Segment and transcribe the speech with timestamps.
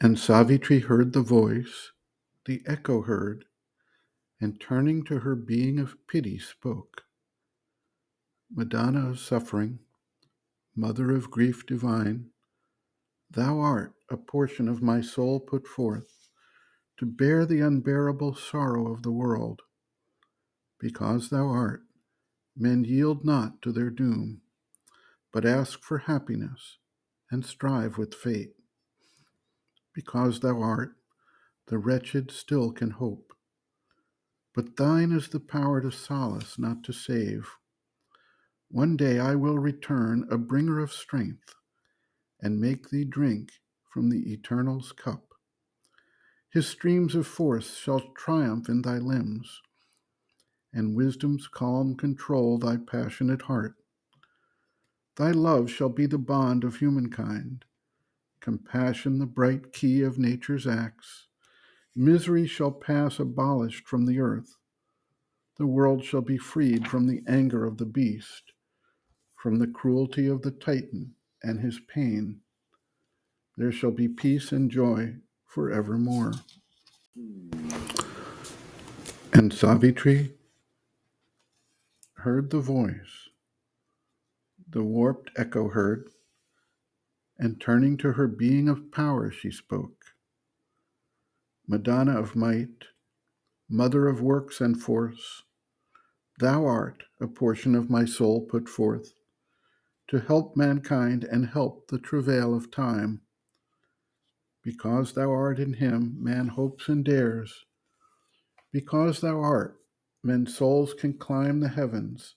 [0.00, 1.90] And Savitri heard the voice,
[2.46, 3.46] the echo heard,
[4.40, 7.02] and turning to her being of pity spoke.
[8.50, 9.80] Madonna of suffering,
[10.76, 12.30] mother of grief divine,
[13.30, 16.30] thou art a portion of my soul put forth
[16.98, 19.62] to bear the unbearable sorrow of the world.
[20.78, 21.82] Because thou art,
[22.56, 24.42] men yield not to their doom,
[25.32, 26.78] but ask for happiness
[27.32, 28.57] and strive with fate.
[29.98, 30.94] Because thou art,
[31.66, 33.32] the wretched still can hope.
[34.54, 37.50] But thine is the power to solace, not to save.
[38.68, 41.56] One day I will return a bringer of strength
[42.40, 43.50] and make thee drink
[43.92, 45.34] from the Eternal's cup.
[46.48, 49.60] His streams of force shall triumph in thy limbs,
[50.72, 53.74] and wisdom's calm control thy passionate heart.
[55.16, 57.64] Thy love shall be the bond of humankind,
[58.40, 61.26] compassion the bright key of nature's acts.
[61.94, 64.56] Misery shall pass abolished from the earth.
[65.58, 68.52] The world shall be freed from the anger of the beast,
[69.34, 72.40] from the cruelty of the Titan and his pain.
[73.56, 76.32] There shall be peace and joy forevermore.
[79.32, 80.34] And Savitri
[82.14, 83.30] heard the voice,
[84.68, 86.10] the warped echo heard,
[87.38, 90.04] and turning to her being of power, she spoke.
[91.66, 92.84] Madonna of might,
[93.68, 95.42] mother of works and force,
[96.38, 99.14] thou art a portion of my soul put forth
[100.08, 103.20] to help mankind and help the travail of time.
[104.62, 107.66] Because thou art in him, man hopes and dares.
[108.72, 109.78] Because thou art,
[110.22, 112.36] men's souls can climb the heavens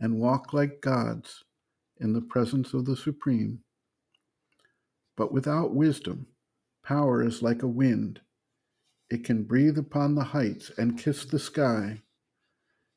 [0.00, 1.44] and walk like gods
[1.98, 3.60] in the presence of the Supreme.
[5.16, 6.26] But without wisdom,
[6.84, 8.20] power is like a wind.
[9.08, 12.02] It can breathe upon the heights and kiss the sky.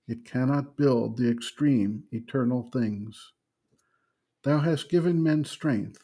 [0.07, 3.31] It cannot build the extreme eternal things.
[4.43, 6.03] Thou hast given men strength,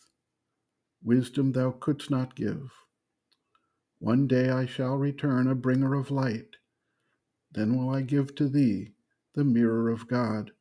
[1.04, 2.72] wisdom thou couldst not give.
[4.00, 6.58] One day I shall return a bringer of light.
[7.52, 8.94] Then will I give to thee
[9.34, 10.52] the mirror of God.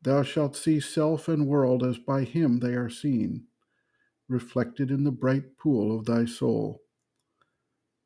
[0.00, 3.46] Thou shalt see self and world as by him they are seen
[4.28, 6.82] reflected in the bright pool of thy soul.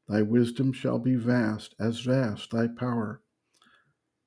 [0.08, 3.22] Thy wisdom shall be vast, as vast thy power.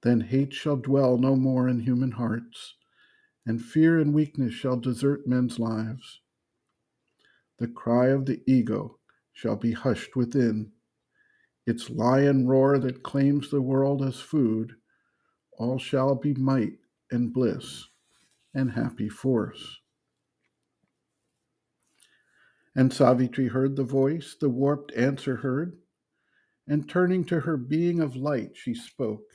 [0.02, 2.76] Then hate shall dwell no more in human hearts,
[3.46, 6.22] and fear and weakness shall desert men's lives.
[7.60, 9.00] The cry of the ego
[9.34, 10.72] shall be hushed within.
[11.66, 14.76] Its lion roar that claims the world as food,
[15.58, 16.80] all shall be might
[17.12, 17.86] and bliss
[18.54, 19.80] and happy force.
[22.80, 25.78] And Savitri heard the voice, the warped answer heard,
[26.66, 29.26] and turning to her being of light, she spoke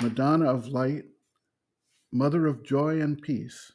[0.00, 1.04] Madonna of light,
[2.10, 3.72] mother of joy and peace,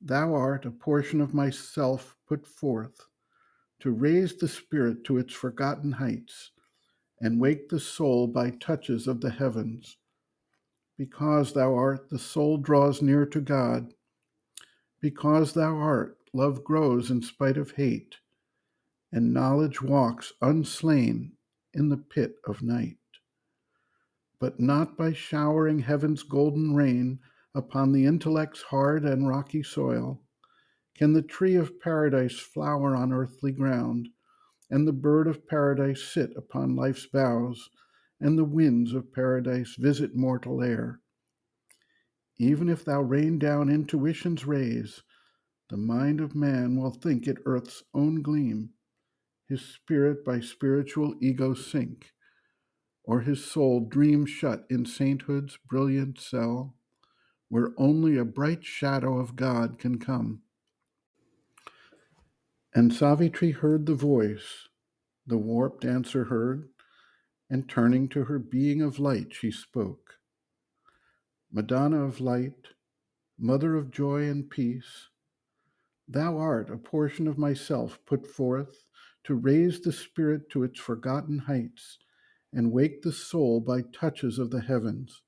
[0.00, 3.06] thou art a portion of myself put forth
[3.80, 6.52] to raise the spirit to its forgotten heights
[7.20, 9.98] and wake the soul by touches of the heavens.
[10.96, 13.92] Because thou art, the soul draws near to God.
[15.02, 18.16] Because thou art, love grows in spite of hate,
[19.10, 21.32] and knowledge walks unslain
[21.72, 22.98] in the pit of night.
[24.38, 27.20] But not by showering heaven's golden rain
[27.54, 30.20] upon the intellect's hard and rocky soil
[30.94, 34.08] can the tree of paradise flower on earthly ground,
[34.70, 37.68] and the bird of paradise sit upon life's boughs,
[38.20, 41.00] and the winds of paradise visit mortal air.
[42.38, 45.02] Even if thou rain down intuition's rays,
[45.70, 48.70] the mind of man will think it earth's own gleam,
[49.48, 52.12] his spirit by spiritual ego sink,
[53.04, 56.74] or his soul dream shut in sainthood's brilliant cell,
[57.48, 60.42] where only a bright shadow of God can come.
[62.74, 64.68] And Savitri heard the voice,
[65.26, 66.68] the warped answer heard,
[67.50, 70.14] and turning to her being of light, she spoke
[71.52, 72.68] Madonna of light,
[73.38, 75.08] mother of joy and peace,
[76.08, 78.84] Thou art a portion of myself put forth
[79.24, 81.98] to raise the spirit to its forgotten heights
[82.52, 85.22] and wake the soul by touches of the heavens.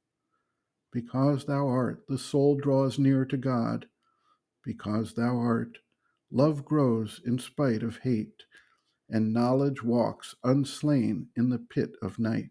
[0.92, 3.88] Because thou art, the soul draws near to God.
[4.62, 5.78] Because thou art,
[6.30, 8.44] love grows in spite of hate,
[9.08, 12.50] and knowledge walks unslain in the pit of night.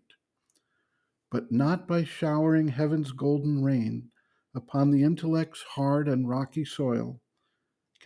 [1.31, 4.11] But not by showering heaven's golden rain
[4.53, 7.21] upon the intellect's hard and rocky soil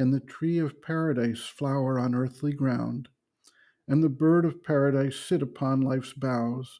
[0.02, 3.08] can the tree of paradise flower on earthly ground,
[3.88, 6.80] and the bird of paradise sit upon life's boughs,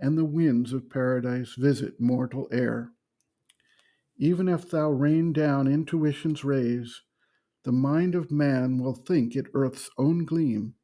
[0.00, 2.90] and the winds of paradise visit mortal air.
[4.16, 7.02] Even if thou rain down intuition's rays,
[7.62, 10.74] the mind of man will think it earth's own gleam,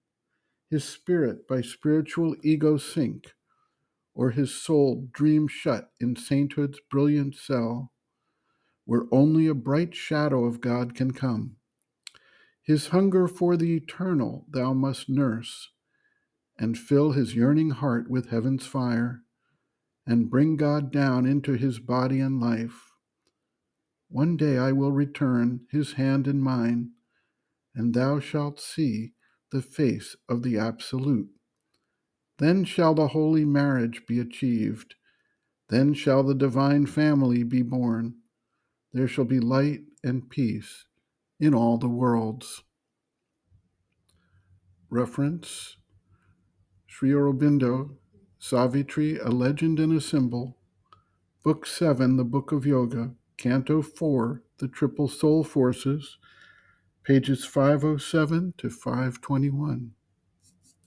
[0.70, 3.34] his spirit by spiritual ego sink,
[4.14, 7.90] or his soul dream shut in sainthood's brilliant cell,
[8.88, 11.54] where only a bright shadow of God can come.
[12.62, 15.68] His hunger for the eternal thou must nurse,
[16.58, 19.24] and fill his yearning heart with heaven's fire,
[20.06, 22.92] and bring God down into his body and life.
[24.08, 26.92] One day I will return his hand in mine,
[27.74, 29.12] and thou shalt see
[29.52, 31.28] the face of the Absolute.
[32.38, 34.94] Then shall the holy marriage be achieved.
[35.68, 38.14] Then shall the divine family be born.
[38.92, 40.86] There shall be light and peace
[41.38, 42.64] in all the worlds.
[44.90, 45.76] Reference
[46.86, 47.96] Sri Aurobindo,
[48.38, 50.56] Savitri, A Legend and a Symbol,
[51.44, 56.18] Book 7, The Book of Yoga, Canto 4, The Triple Soul Forces,
[57.04, 59.92] pages 507 to 521.